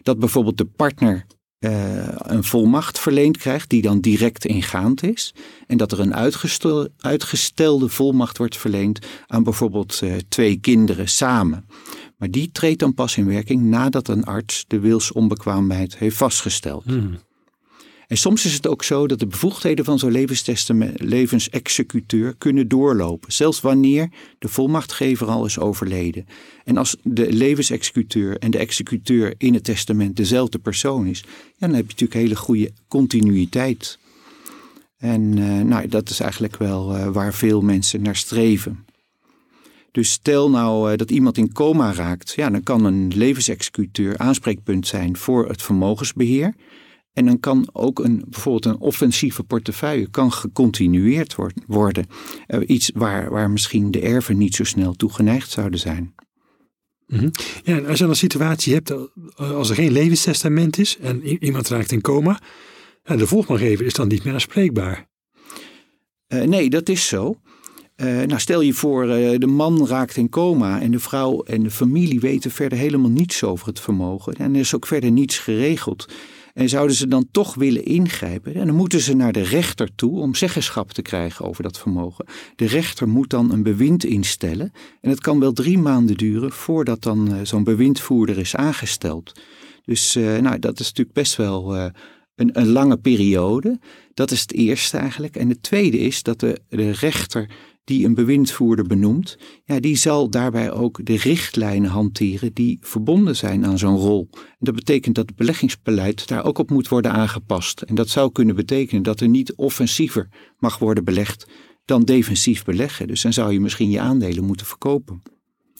dat 0.02 0.18
bijvoorbeeld 0.18 0.58
de 0.58 0.64
partner 0.64 1.26
uh, 1.60 2.08
een 2.16 2.44
volmacht 2.44 2.98
verleend 2.98 3.36
krijgt 3.36 3.70
die 3.70 3.82
dan 3.82 4.00
direct 4.00 4.44
ingaand 4.44 5.02
is. 5.02 5.34
En 5.66 5.76
dat 5.76 5.92
er 5.92 6.00
een 6.00 6.14
uitgestel, 6.14 6.88
uitgestelde 6.98 7.88
volmacht 7.88 8.38
wordt 8.38 8.56
verleend 8.56 9.06
aan 9.26 9.42
bijvoorbeeld 9.42 10.00
uh, 10.04 10.14
twee 10.28 10.56
kinderen 10.56 11.08
samen. 11.08 11.66
Maar 12.16 12.30
die 12.30 12.50
treedt 12.52 12.78
dan 12.78 12.94
pas 12.94 13.16
in 13.16 13.26
werking 13.26 13.62
nadat 13.62 14.08
een 14.08 14.24
arts 14.24 14.64
de 14.68 14.78
wilsonbekwaamheid 14.78 15.96
heeft 15.96 16.16
vastgesteld. 16.16 16.84
Hmm. 16.84 17.18
En 18.10 18.16
soms 18.16 18.44
is 18.44 18.52
het 18.52 18.66
ook 18.66 18.84
zo 18.84 19.06
dat 19.06 19.18
de 19.18 19.26
bevoegdheden 19.26 19.84
van 19.84 19.98
zo'n 19.98 20.26
levensexecuteur 20.96 22.34
kunnen 22.38 22.68
doorlopen, 22.68 23.32
zelfs 23.32 23.60
wanneer 23.60 24.08
de 24.38 24.48
volmachtgever 24.48 25.26
al 25.26 25.44
is 25.44 25.58
overleden. 25.58 26.26
En 26.64 26.76
als 26.76 26.96
de 27.02 27.32
levensexecuteur 27.32 28.38
en 28.38 28.50
de 28.50 28.58
executeur 28.58 29.34
in 29.38 29.54
het 29.54 29.64
testament 29.64 30.16
dezelfde 30.16 30.58
persoon 30.58 31.06
is, 31.06 31.24
dan 31.58 31.74
heb 31.74 31.82
je 31.82 31.90
natuurlijk 31.90 32.20
hele 32.20 32.36
goede 32.36 32.72
continuïteit. 32.88 33.98
En 34.96 35.36
uh, 35.36 35.60
nou, 35.60 35.88
dat 35.88 36.08
is 36.08 36.20
eigenlijk 36.20 36.56
wel 36.56 36.96
uh, 36.96 37.08
waar 37.08 37.34
veel 37.34 37.60
mensen 37.60 38.02
naar 38.02 38.16
streven. 38.16 38.84
Dus 39.92 40.10
stel 40.10 40.50
nou 40.50 40.90
uh, 40.90 40.96
dat 40.96 41.10
iemand 41.10 41.36
in 41.36 41.52
coma 41.52 41.92
raakt, 41.92 42.32
ja, 42.36 42.50
dan 42.50 42.62
kan 42.62 42.84
een 42.84 43.12
levensexecuteur 43.14 44.18
aanspreekpunt 44.18 44.86
zijn 44.86 45.16
voor 45.16 45.48
het 45.48 45.62
vermogensbeheer. 45.62 46.54
En 47.12 47.26
dan 47.26 47.40
kan 47.40 47.68
ook 47.72 47.98
een, 47.98 48.24
bijvoorbeeld 48.28 48.64
een 48.64 48.80
offensieve 48.80 49.42
portefeuille 49.42 50.10
kan 50.10 50.32
gecontinueerd 50.32 51.36
worden. 51.66 52.06
iets 52.66 52.90
waar, 52.94 53.30
waar 53.30 53.50
misschien 53.50 53.90
de 53.90 54.00
erven 54.00 54.38
niet 54.38 54.54
zo 54.54 54.64
snel 54.64 54.92
toe 54.92 55.12
geneigd 55.12 55.50
zouden 55.50 55.80
zijn. 55.80 56.14
Mm 57.06 57.18
-hmm. 57.18 57.30
Ja, 57.62 57.76
en 57.76 57.86
als 57.86 57.92
je 57.92 58.02
dan 58.02 58.08
een 58.08 58.16
situatie 58.16 58.74
hebt, 58.74 58.92
als 59.36 59.68
er 59.68 59.74
geen 59.74 59.92
levenstestament 59.92 60.78
is 60.78 60.98
en 60.98 61.44
iemand 61.44 61.68
raakt 61.68 61.92
in 61.92 62.00
coma, 62.00 62.40
en 63.02 63.18
de 63.18 63.26
volgmaangever 63.26 63.86
is 63.86 63.94
dan 63.94 64.08
niet 64.08 64.24
meer 64.24 64.32
aanspreekbaar. 64.32 65.08
Uh, 66.28 66.42
nee, 66.42 66.70
dat 66.70 66.88
is 66.88 67.06
zo. 67.06 67.40
Uh, 67.96 68.06
nou, 68.06 68.40
stel 68.40 68.60
je 68.60 68.72
voor, 68.72 69.04
uh, 69.04 69.38
de 69.38 69.46
man 69.46 69.86
raakt 69.86 70.16
in 70.16 70.28
coma 70.28 70.80
en 70.80 70.90
de 70.90 70.98
vrouw 70.98 71.42
en 71.42 71.62
de 71.62 71.70
familie 71.70 72.20
weten 72.20 72.50
verder 72.50 72.78
helemaal 72.78 73.10
niets 73.10 73.44
over 73.44 73.66
het 73.66 73.80
vermogen. 73.80 74.34
En 74.34 74.54
er 74.54 74.60
is 74.60 74.74
ook 74.74 74.86
verder 74.86 75.10
niets 75.10 75.38
geregeld. 75.38 76.08
En 76.60 76.68
zouden 76.68 76.96
ze 76.96 77.08
dan 77.08 77.28
toch 77.30 77.54
willen 77.54 77.84
ingrijpen, 77.84 78.54
en 78.54 78.66
dan 78.66 78.76
moeten 78.76 79.00
ze 79.00 79.14
naar 79.14 79.32
de 79.32 79.42
rechter 79.42 79.94
toe 79.94 80.20
om 80.20 80.34
zeggenschap 80.34 80.92
te 80.92 81.02
krijgen 81.02 81.44
over 81.44 81.62
dat 81.62 81.78
vermogen. 81.78 82.24
De 82.56 82.66
rechter 82.66 83.08
moet 83.08 83.30
dan 83.30 83.52
een 83.52 83.62
bewind 83.62 84.04
instellen. 84.04 84.72
En 85.00 85.10
het 85.10 85.20
kan 85.20 85.40
wel 85.40 85.52
drie 85.52 85.78
maanden 85.78 86.16
duren 86.16 86.52
voordat 86.52 87.02
dan 87.02 87.46
zo'n 87.46 87.64
bewindvoerder 87.64 88.38
is 88.38 88.56
aangesteld. 88.56 89.40
Dus 89.84 90.14
nou, 90.14 90.58
dat 90.58 90.80
is 90.80 90.86
natuurlijk 90.86 91.12
best 91.12 91.36
wel 91.36 91.76
een, 91.76 92.58
een 92.58 92.68
lange 92.68 92.96
periode. 92.96 93.78
Dat 94.14 94.30
is 94.30 94.40
het 94.40 94.52
eerste 94.52 94.96
eigenlijk. 94.96 95.36
En 95.36 95.48
het 95.48 95.62
tweede 95.62 95.98
is 95.98 96.22
dat 96.22 96.40
de 96.40 96.60
rechter 96.90 97.50
die 97.90 98.04
een 98.04 98.14
bewindvoerder 98.14 98.86
benoemt, 98.86 99.38
ja, 99.64 99.80
die 99.80 99.96
zal 99.96 100.30
daarbij 100.30 100.72
ook 100.72 101.06
de 101.06 101.16
richtlijnen 101.16 101.90
hanteren 101.90 102.52
die 102.52 102.78
verbonden 102.80 103.36
zijn 103.36 103.66
aan 103.66 103.78
zo'n 103.78 103.96
rol. 103.96 104.28
Dat 104.58 104.74
betekent 104.74 105.14
dat 105.14 105.26
het 105.26 105.36
beleggingsbeleid 105.36 106.28
daar 106.28 106.44
ook 106.44 106.58
op 106.58 106.70
moet 106.70 106.88
worden 106.88 107.12
aangepast. 107.12 107.80
En 107.80 107.94
dat 107.94 108.08
zou 108.08 108.32
kunnen 108.32 108.54
betekenen 108.54 109.02
dat 109.02 109.20
er 109.20 109.28
niet 109.28 109.54
offensiever 109.54 110.28
mag 110.58 110.78
worden 110.78 111.04
belegd 111.04 111.46
dan 111.84 112.02
defensief 112.02 112.64
beleggen. 112.64 113.06
Dus 113.06 113.22
dan 113.22 113.32
zou 113.32 113.52
je 113.52 113.60
misschien 113.60 113.90
je 113.90 114.00
aandelen 114.00 114.44
moeten 114.44 114.66
verkopen. 114.66 115.22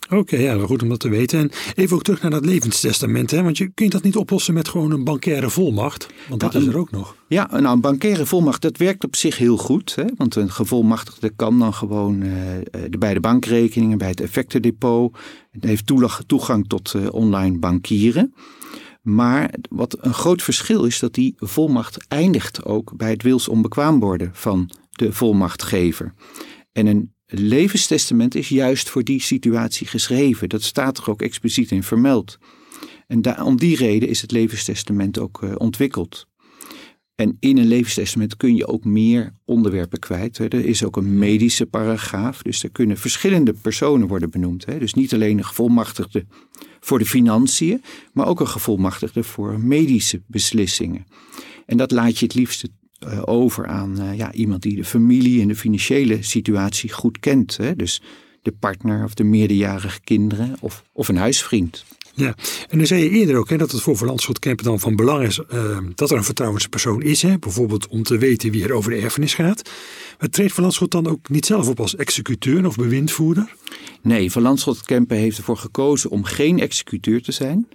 Oké, 0.08 0.36
ja, 0.36 0.58
goed 0.58 0.82
om 0.82 0.88
dat 0.88 1.00
te 1.00 1.08
weten. 1.08 1.38
En 1.38 1.50
even 1.74 1.96
ook 1.96 2.02
terug 2.02 2.22
naar 2.22 2.30
dat 2.30 2.44
levenstestament, 2.44 3.30
hè? 3.30 3.42
want 3.42 3.58
je 3.58 3.68
kunt 3.68 3.92
dat 3.92 4.02
niet 4.02 4.16
oplossen 4.16 4.54
met 4.54 4.68
gewoon 4.68 4.90
een 4.90 5.04
bankaire 5.04 5.50
volmacht, 5.50 6.06
want 6.28 6.40
dat 6.40 6.54
is 6.54 6.66
er 6.66 6.78
ook 6.78 6.90
nog. 6.90 7.16
Ja, 7.28 7.48
nou 7.50 7.66
een 7.66 7.80
bankaire 7.80 8.26
volmacht, 8.26 8.62
dat 8.62 8.76
werkt 8.76 9.04
op 9.04 9.16
zich 9.16 9.38
heel 9.38 9.56
goed, 9.56 9.94
hè? 9.94 10.04
want 10.16 10.34
een 10.34 10.50
gevolmachtigde 10.50 11.30
kan 11.36 11.58
dan 11.58 11.74
gewoon 11.74 12.22
uh, 12.22 12.32
de, 12.90 12.98
bij 12.98 13.14
de 13.14 13.20
bankrekeningen, 13.20 13.98
bij 13.98 14.08
het 14.08 14.20
effectendepot, 14.20 15.16
het 15.50 15.64
heeft 15.64 15.92
toegang 16.26 16.68
tot 16.68 16.94
uh, 16.96 17.12
online 17.12 17.58
bankieren. 17.58 18.34
Maar 19.02 19.54
wat 19.70 19.96
een 20.00 20.14
groot 20.14 20.42
verschil 20.42 20.84
is, 20.84 20.98
dat 20.98 21.14
die 21.14 21.34
volmacht 21.36 22.06
eindigt 22.08 22.64
ook 22.64 22.96
bij 22.96 23.10
het 23.10 23.22
wilsonbekwaam 23.22 24.00
worden 24.00 24.30
van 24.32 24.70
de 24.90 25.12
volmachtgever. 25.12 26.14
En 26.72 26.86
een 26.86 27.14
levenstestament 27.30 28.34
is 28.34 28.48
juist 28.48 28.90
voor 28.90 29.04
die 29.04 29.22
situatie 29.22 29.86
geschreven. 29.86 30.48
Dat 30.48 30.62
staat 30.62 30.98
er 30.98 31.10
ook 31.10 31.22
expliciet 31.22 31.70
in 31.70 31.82
vermeld. 31.82 32.38
En 33.06 33.42
om 33.42 33.56
die 33.56 33.76
reden 33.76 34.08
is 34.08 34.20
het 34.22 34.30
levenstestament 34.30 35.18
ook 35.18 35.42
uh, 35.42 35.52
ontwikkeld. 35.56 36.28
En 37.14 37.36
in 37.40 37.58
een 37.58 37.66
levenstestament 37.66 38.36
kun 38.36 38.56
je 38.56 38.66
ook 38.66 38.84
meer 38.84 39.34
onderwerpen 39.44 39.98
kwijt. 39.98 40.38
Hè. 40.38 40.48
Er 40.48 40.64
is 40.64 40.84
ook 40.84 40.96
een 40.96 41.18
medische 41.18 41.66
paragraaf, 41.66 42.42
dus 42.42 42.62
er 42.62 42.70
kunnen 42.70 42.96
verschillende 42.96 43.52
personen 43.52 44.08
worden 44.08 44.30
benoemd. 44.30 44.64
Hè. 44.66 44.78
Dus 44.78 44.94
niet 44.94 45.14
alleen 45.14 45.38
een 45.38 45.44
gevolmachtigde 45.44 46.26
voor 46.80 46.98
de 46.98 47.06
financiën, 47.06 47.82
maar 48.12 48.26
ook 48.26 48.40
een 48.40 48.48
gevolmachtigde 48.48 49.22
voor 49.22 49.60
medische 49.60 50.22
beslissingen. 50.26 51.06
En 51.66 51.76
dat 51.76 51.90
laat 51.90 52.18
je 52.18 52.24
het 52.24 52.34
liefst 52.34 52.68
uh, 53.06 53.22
over 53.24 53.66
aan 53.66 54.00
uh, 54.00 54.16
ja, 54.16 54.32
iemand 54.32 54.62
die 54.62 54.76
de 54.76 54.84
familie 54.84 55.40
en 55.40 55.48
de 55.48 55.56
financiële 55.56 56.22
situatie 56.22 56.92
goed 56.92 57.18
kent. 57.18 57.56
Hè? 57.56 57.76
Dus 57.76 58.02
de 58.42 58.52
partner 58.52 59.04
of 59.04 59.14
de 59.14 59.24
meerderjarige 59.24 60.00
kinderen 60.00 60.56
of, 60.60 60.84
of 60.92 61.08
een 61.08 61.16
huisvriend. 61.16 61.84
Ja, 62.14 62.34
en 62.68 62.78
dan 62.78 62.86
zei 62.86 63.02
je 63.02 63.10
eerder 63.10 63.36
ook 63.36 63.48
hè, 63.48 63.56
dat 63.56 63.70
het 63.70 63.80
voor 63.80 63.96
Verlandschot 63.96 64.38
Kempen 64.38 64.64
dan 64.64 64.80
van 64.80 64.96
belang 64.96 65.26
is 65.26 65.40
uh, 65.54 65.78
dat 65.94 66.10
er 66.10 66.16
een 66.16 66.24
vertrouwenspersoon 66.24 67.02
is. 67.02 67.22
Hè, 67.22 67.38
bijvoorbeeld 67.38 67.88
om 67.88 68.02
te 68.02 68.18
weten 68.18 68.50
wie 68.50 68.64
er 68.64 68.72
over 68.72 68.90
de 68.90 68.96
erfenis 68.96 69.34
gaat. 69.34 69.70
Maar 70.18 70.28
treedt 70.28 70.52
Verlandschot 70.52 70.90
dan 70.90 71.06
ook 71.06 71.28
niet 71.28 71.46
zelf 71.46 71.68
op 71.68 71.80
als 71.80 71.96
executeur 71.96 72.66
of 72.66 72.76
bewindvoerder? 72.76 73.54
Nee, 74.02 74.30
Verlandschot 74.30 74.82
Kempen 74.82 75.16
heeft 75.16 75.38
ervoor 75.38 75.56
gekozen 75.56 76.10
om 76.10 76.24
geen 76.24 76.60
executeur 76.60 77.22
te 77.22 77.32
zijn. 77.32 77.68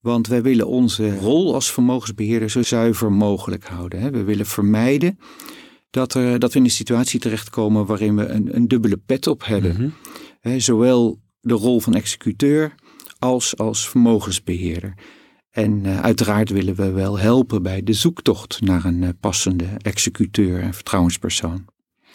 Want 0.00 0.26
wij 0.26 0.42
willen 0.42 0.66
onze 0.66 1.18
rol 1.18 1.54
als 1.54 1.72
vermogensbeheerder 1.72 2.50
zo 2.50 2.62
zuiver 2.62 3.12
mogelijk 3.12 3.64
houden. 3.64 4.12
We 4.12 4.22
willen 4.22 4.46
vermijden 4.46 5.18
dat, 5.90 6.14
er, 6.14 6.38
dat 6.38 6.52
we 6.52 6.58
in 6.58 6.64
een 6.64 6.70
situatie 6.70 7.20
terechtkomen 7.20 7.86
waarin 7.86 8.16
we 8.16 8.26
een, 8.26 8.56
een 8.56 8.68
dubbele 8.68 8.96
pet 8.96 9.26
op 9.26 9.44
hebben. 9.44 9.94
Mhm. 10.42 10.58
Zowel 10.58 11.20
de 11.40 11.54
rol 11.54 11.80
van 11.80 11.94
executeur 11.94 12.74
als 13.18 13.56
als 13.56 13.88
vermogensbeheerder. 13.88 14.94
En 15.50 15.84
uh, 15.84 16.00
uiteraard 16.00 16.50
willen 16.50 16.74
we 16.74 16.90
wel 16.90 17.18
helpen 17.18 17.62
bij 17.62 17.82
de 17.82 17.92
zoektocht 17.92 18.60
naar 18.60 18.84
een 18.84 19.02
uh, 19.02 19.08
passende 19.20 19.66
executeur 19.76 20.60
en 20.60 20.74
vertrouwenspersoon. 20.74 21.64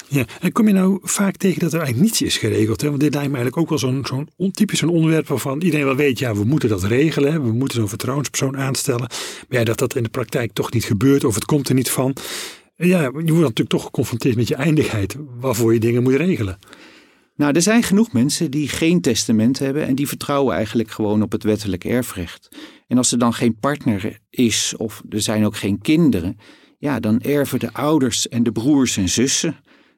Ja, 0.10 0.26
en 0.42 0.52
kom 0.52 0.68
je 0.68 0.74
nou 0.74 1.00
vaak 1.02 1.36
tegen 1.36 1.60
dat 1.60 1.74
er 1.74 1.80
eigenlijk 1.80 2.08
niets 2.08 2.22
is 2.22 2.38
geregeld? 2.38 2.82
Hè? 2.82 2.88
Want 2.88 3.00
dit 3.00 3.14
lijkt 3.14 3.30
me 3.30 3.36
eigenlijk 3.38 3.72
ook 3.72 3.80
wel 3.80 4.04
zo'n 4.06 4.52
typisch 4.52 4.82
een 4.82 4.90
onderwerp 4.90 5.28
waarvan 5.28 5.62
iedereen 5.62 5.86
wel 5.86 5.96
weet, 5.96 6.20
ja, 6.20 6.36
we 6.36 6.44
moeten 6.44 6.70
dat 6.70 6.84
regelen. 6.84 7.44
We 7.44 7.52
moeten 7.52 7.78
zo'n 7.78 7.90
vertrouwenspersoon 7.90 8.58
aanstellen. 8.58 9.10
Maar 9.50 9.66
dat 9.66 9.78
dat 9.78 9.96
in 9.96 10.04
de 10.04 10.10
praktijk 10.10 10.52
toch 10.54 10.72
niet 10.72 10.86
gebeurt 10.86 11.24
of 11.24 11.36
het 11.36 11.46
komt 11.46 11.70
er 11.70 11.76
niet 11.76 11.90
van. 11.90 12.16
Ja, 12.76 13.02
je 13.02 13.12
wordt 13.12 13.28
natuurlijk 13.28 13.70
toch 13.70 13.84
geconfronteerd 13.84 14.36
met 14.36 14.48
je 14.48 14.56
eindigheid 14.56 15.16
waarvoor 15.40 15.74
je 15.74 15.80
dingen 15.80 16.04
moet 16.04 16.14
regelen. 16.14 16.60
Nou, 17.36 17.54
er 17.54 17.62
zijn 17.62 17.84
genoeg 17.84 18.12
mensen 18.12 18.52
die 18.52 18.68
geen 18.68 19.02
testament 19.02 19.60
hebben 19.60 19.88
en 19.88 19.96
die 19.96 20.08
vertrouwen 20.08 20.56
eigenlijk 20.56 20.92
gewoon 20.92 21.22
op 21.22 21.32
het 21.32 21.44
wettelijk 21.44 21.84
erfrecht. 21.84 22.56
En 22.88 22.98
als 22.98 23.12
er 23.12 23.20
dan 23.20 23.34
geen 23.34 23.56
partner 23.60 24.20
is 24.30 24.74
of 24.78 25.02
er 25.10 25.22
zijn 25.22 25.46
ook 25.46 25.58
geen 25.58 25.82
kinderen, 25.82 26.38
ja, 26.78 27.00
dan 27.00 27.22
erven 27.22 27.60
de 27.60 27.74
ouders 27.74 28.28
en 28.28 28.44
de 28.44 28.52
broers 28.52 28.98
en 28.98 29.10
zussen. 29.10 29.56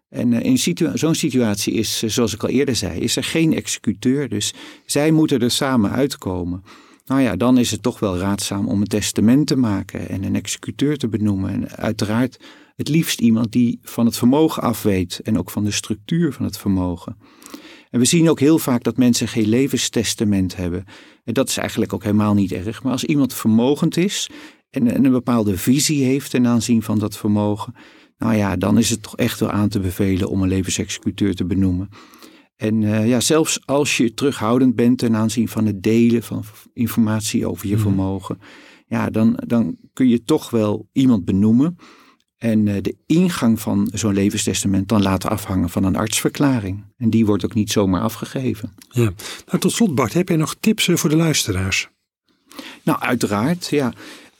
En 0.09 0.33
eh, 0.33 0.43
in 0.43 0.77
zo'n 0.93 1.15
situatie 1.15 1.73
is, 1.73 2.03
eh, 2.03 2.09
zoals 2.09 2.33
ik 2.33 2.43
al 2.43 2.49
eerder 2.49 2.75
zei, 2.75 2.99
is 2.99 3.15
er 3.15 3.23
geen 3.23 3.53
executeur. 3.53 4.29
Dus 4.29 4.53
zij 4.85 5.11
moeten 5.11 5.39
er 5.39 5.51
samen 5.51 5.91
uitkomen. 5.91 6.63
Nou 7.05 7.21
ja, 7.21 7.35
dan 7.35 7.57
is 7.57 7.71
het 7.71 7.83
toch 7.83 7.99
wel 7.99 8.17
raadzaam 8.17 8.67
om 8.67 8.81
een 8.81 8.87
testament 8.87 9.47
te 9.47 9.57
maken 9.57 10.09
en 10.09 10.23
een 10.23 10.35
executeur 10.35 10.97
te 10.97 11.07
benoemen. 11.07 11.49
En 11.49 11.69
uiteraard 11.69 12.39
het 12.75 12.89
liefst 12.89 13.19
iemand 13.19 13.51
die 13.51 13.79
van 13.81 14.05
het 14.05 14.17
vermogen 14.17 14.63
afweet 14.63 15.19
en 15.23 15.37
ook 15.37 15.49
van 15.49 15.63
de 15.63 15.71
structuur 15.71 16.33
van 16.33 16.45
het 16.45 16.57
vermogen. 16.57 17.17
En 17.89 17.99
we 17.99 18.05
zien 18.05 18.29
ook 18.29 18.39
heel 18.39 18.59
vaak 18.59 18.83
dat 18.83 18.97
mensen 18.97 19.27
geen 19.27 19.47
levenstestament 19.47 20.55
hebben. 20.55 20.85
En 21.23 21.33
dat 21.33 21.49
is 21.49 21.57
eigenlijk 21.57 21.93
ook 21.93 22.03
helemaal 22.03 22.33
niet 22.33 22.51
erg. 22.51 22.83
Maar 22.83 22.91
als 22.91 23.03
iemand 23.03 23.33
vermogend 23.33 23.97
is 23.97 24.29
en, 24.69 24.91
en 24.91 25.05
een 25.05 25.11
bepaalde 25.11 25.57
visie 25.57 26.03
heeft 26.03 26.31
ten 26.31 26.47
aanzien 26.47 26.83
van 26.83 26.99
dat 26.99 27.17
vermogen, 27.17 27.73
nou 28.17 28.35
ja, 28.35 28.55
dan 28.55 28.77
is 28.77 28.89
het 28.89 29.01
toch 29.01 29.17
echt 29.17 29.39
wel 29.39 29.51
aan 29.51 29.69
te 29.69 29.79
bevelen 29.79 30.29
om 30.29 30.41
een 30.41 30.47
levensexecuteur 30.47 31.35
te 31.35 31.45
benoemen. 31.45 31.89
En 32.55 32.81
uh, 32.81 33.07
ja, 33.07 33.19
zelfs 33.19 33.59
als 33.65 33.97
je 33.97 34.13
terughoudend 34.13 34.75
bent 34.75 34.97
ten 34.97 35.15
aanzien 35.15 35.47
van 35.47 35.65
het 35.65 35.83
delen 35.83 36.23
van 36.23 36.43
informatie 36.73 37.47
over 37.47 37.67
je 37.67 37.73
mhm. 37.73 37.81
vermogen, 37.81 38.39
ja, 38.87 39.09
dan, 39.09 39.39
dan 39.47 39.77
kun 39.93 40.07
je 40.07 40.23
toch 40.23 40.49
wel 40.49 40.87
iemand 40.91 41.25
benoemen. 41.25 41.77
En 42.37 42.65
uh, 42.65 42.75
de 42.81 42.95
ingang 43.05 43.59
van 43.59 43.89
zo'n 43.93 44.13
levenstestament 44.13 44.87
dan 44.87 45.01
laten 45.01 45.29
afhangen 45.29 45.69
van 45.69 45.83
een 45.83 45.95
artsverklaring. 45.95 46.83
En 46.97 47.09
die 47.09 47.25
wordt 47.25 47.45
ook 47.45 47.53
niet 47.53 47.71
zomaar 47.71 48.01
afgegeven. 48.01 48.73
Ja, 48.89 49.13
nou 49.45 49.59
tot 49.59 49.71
slot 49.71 49.95
Bart, 49.95 50.13
heb 50.13 50.27
jij 50.27 50.37
nog 50.37 50.55
tips 50.59 50.87
uh, 50.87 50.95
voor 50.95 51.09
de 51.09 51.15
luisteraars? 51.15 51.89
Nou, 52.83 52.99
uiteraard, 52.99 53.67
ja. 53.67 53.93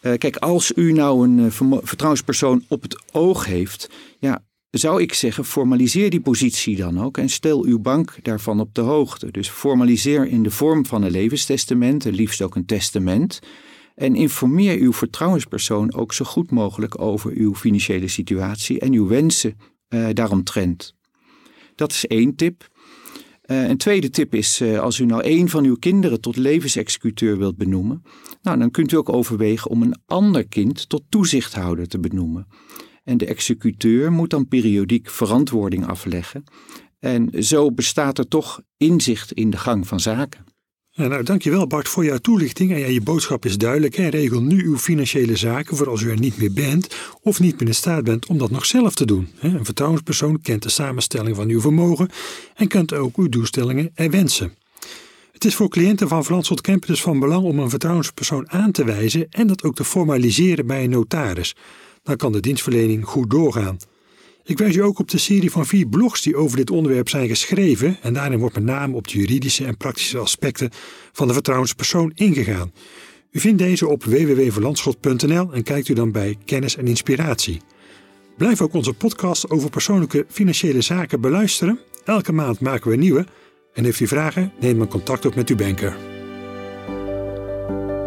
Eh, 0.07 0.17
kijk, 0.17 0.35
als 0.35 0.71
u 0.75 0.91
nou 0.91 1.27
een 1.27 1.39
uh, 1.39 1.77
vertrouwenspersoon 1.83 2.63
op 2.67 2.81
het 2.81 3.03
oog 3.11 3.45
heeft, 3.45 3.89
ja, 4.19 4.43
zou 4.69 5.01
ik 5.01 5.13
zeggen, 5.13 5.45
formaliseer 5.45 6.09
die 6.09 6.21
positie 6.21 6.75
dan 6.75 7.01
ook 7.01 7.17
en 7.17 7.29
stel 7.29 7.63
uw 7.63 7.79
bank 7.79 8.15
daarvan 8.21 8.59
op 8.59 8.73
de 8.73 8.81
hoogte. 8.81 9.31
Dus 9.31 9.49
formaliseer 9.49 10.27
in 10.27 10.43
de 10.43 10.51
vorm 10.51 10.85
van 10.85 11.03
een 11.03 11.11
levenstestament, 11.11 12.03
liefst 12.03 12.41
ook 12.41 12.55
een 12.55 12.65
testament. 12.65 13.39
En 13.95 14.15
informeer 14.15 14.77
uw 14.77 14.93
vertrouwenspersoon 14.93 15.93
ook 15.93 16.13
zo 16.13 16.25
goed 16.25 16.51
mogelijk 16.51 17.01
over 17.01 17.31
uw 17.31 17.55
financiële 17.55 18.07
situatie 18.07 18.79
en 18.79 18.93
uw 18.93 19.07
wensen 19.07 19.57
uh, 19.89 20.07
daaromtrent. 20.13 20.95
Dat 21.75 21.91
is 21.91 22.05
één 22.05 22.35
tip. 22.35 22.67
Uh, 23.47 23.67
een 23.67 23.77
tweede 23.77 24.09
tip 24.09 24.33
is, 24.33 24.61
uh, 24.61 24.79
als 24.79 24.99
u 24.99 25.05
nou 25.05 25.21
één 25.21 25.49
van 25.49 25.63
uw 25.63 25.75
kinderen 25.75 26.21
tot 26.21 26.35
levensexecuteur 26.35 27.37
wilt 27.37 27.57
benoemen, 27.57 28.03
nou, 28.41 28.59
dan 28.59 28.71
kunt 28.71 28.91
u 28.91 28.95
ook 28.95 29.09
overwegen 29.09 29.71
om 29.71 29.81
een 29.81 29.99
ander 30.05 30.47
kind 30.47 30.89
tot 30.89 31.03
toezichthouder 31.09 31.87
te 31.87 31.99
benoemen. 31.99 32.47
En 33.03 33.17
de 33.17 33.25
executeur 33.25 34.11
moet 34.11 34.29
dan 34.29 34.47
periodiek 34.47 35.09
verantwoording 35.09 35.87
afleggen. 35.87 36.43
En 36.99 37.43
zo 37.43 37.71
bestaat 37.71 38.17
er 38.17 38.27
toch 38.27 38.61
inzicht 38.77 39.31
in 39.31 39.49
de 39.49 39.57
gang 39.57 39.87
van 39.87 39.99
zaken. 39.99 40.46
Ja, 40.97 41.07
nou, 41.07 41.23
dankjewel 41.23 41.67
Bart 41.67 41.89
voor 41.89 42.05
jouw 42.05 42.17
toelichting. 42.17 42.71
En 42.71 42.79
ja, 42.79 42.87
je 42.87 43.01
boodschap 43.01 43.45
is 43.45 43.57
duidelijk. 43.57 43.95
Regel 43.95 44.41
nu 44.41 44.65
uw 44.65 44.77
financiële 44.77 45.35
zaken 45.35 45.77
voor 45.77 45.89
als 45.89 46.01
u 46.01 46.09
er 46.09 46.19
niet 46.19 46.37
meer 46.37 46.53
bent 46.53 46.95
of 47.21 47.39
niet 47.39 47.59
meer 47.59 47.67
in 47.67 47.75
staat 47.75 48.03
bent 48.03 48.25
om 48.25 48.37
dat 48.37 48.51
nog 48.51 48.65
zelf 48.65 48.95
te 48.95 49.05
doen. 49.05 49.27
Een 49.39 49.65
vertrouwenspersoon 49.65 50.41
kent 50.41 50.63
de 50.63 50.69
samenstelling 50.69 51.35
van 51.35 51.49
uw 51.49 51.61
vermogen 51.61 52.09
en 52.55 52.67
kent 52.67 52.93
ook 52.93 53.17
uw 53.17 53.29
doelstellingen 53.29 53.91
en 53.93 54.11
wensen. 54.11 54.53
Het 55.31 55.45
is 55.45 55.55
voor 55.55 55.69
cliënten 55.69 56.07
van 56.07 56.25
Van 56.25 56.43
Kempen 56.61 56.87
dus 56.87 57.01
van 57.01 57.19
belang 57.19 57.43
om 57.43 57.59
een 57.59 57.69
vertrouwenspersoon 57.69 58.51
aan 58.51 58.71
te 58.71 58.83
wijzen 58.83 59.27
en 59.29 59.47
dat 59.47 59.63
ook 59.63 59.75
te 59.75 59.83
formaliseren 59.83 60.67
bij 60.67 60.83
een 60.83 60.89
notaris. 60.89 61.55
Dan 62.03 62.15
kan 62.15 62.31
de 62.31 62.39
dienstverlening 62.39 63.05
goed 63.05 63.29
doorgaan. 63.29 63.77
Ik 64.47 64.57
wijs 64.57 64.75
u 64.75 64.83
ook 64.83 64.99
op 64.99 65.09
de 65.09 65.17
serie 65.17 65.51
van 65.51 65.65
vier 65.65 65.87
blogs 65.87 66.21
die 66.21 66.35
over 66.35 66.57
dit 66.57 66.69
onderwerp 66.69 67.09
zijn 67.09 67.27
geschreven 67.27 67.97
en 68.01 68.13
daarin 68.13 68.39
wordt 68.39 68.55
met 68.55 68.63
name 68.63 68.95
op 68.95 69.07
de 69.07 69.17
juridische 69.17 69.65
en 69.65 69.77
praktische 69.77 70.17
aspecten 70.17 70.69
van 71.11 71.27
de 71.27 71.33
vertrouwenspersoon 71.33 72.11
ingegaan. 72.15 72.71
U 73.31 73.39
vindt 73.39 73.57
deze 73.57 73.87
op 73.87 74.03
www.verlandschot.nl 74.03 75.53
en 75.53 75.63
kijkt 75.63 75.87
u 75.87 75.93
dan 75.93 76.11
bij 76.11 76.37
kennis 76.45 76.75
en 76.75 76.87
inspiratie. 76.87 77.61
Blijf 78.37 78.61
ook 78.61 78.73
onze 78.73 78.93
podcast 78.93 79.49
over 79.49 79.69
persoonlijke 79.69 80.25
financiële 80.29 80.81
zaken 80.81 81.21
beluisteren. 81.21 81.79
Elke 82.05 82.31
maand 82.31 82.59
maken 82.59 82.89
we 82.89 82.95
nieuwe. 82.95 83.25
En 83.73 83.83
heeft 83.83 83.99
u 83.99 84.07
vragen, 84.07 84.51
neem 84.59 84.77
dan 84.77 84.87
contact 84.87 85.25
op 85.25 85.35
met 85.35 85.49
uw 85.49 85.55
banker. 85.55 85.97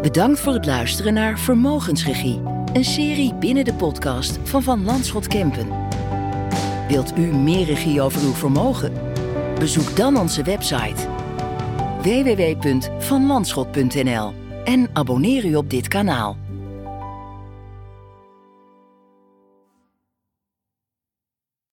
Bedankt 0.01 0.39
voor 0.39 0.53
het 0.53 0.65
luisteren 0.65 1.13
naar 1.13 1.39
Vermogensregie, 1.39 2.41
een 2.73 2.85
serie 2.85 3.35
binnen 3.35 3.65
de 3.65 3.73
podcast 3.73 4.39
van 4.43 4.63
Van 4.63 4.83
Landschot 4.83 5.27
Kempen. 5.27 5.90
Wilt 6.91 7.17
u 7.17 7.21
meer 7.21 7.65
regie 7.65 8.01
over 8.01 8.21
uw 8.21 8.33
vermogen? 8.33 8.93
Bezoek 9.59 9.95
dan 9.95 10.17
onze 10.17 10.43
website 10.43 11.07
www.vanlandschot.nl 12.01 14.33
en 14.63 14.89
abonneer 14.93 15.45
u 15.45 15.55
op 15.55 15.69
dit 15.69 15.87
kanaal. 15.87 16.37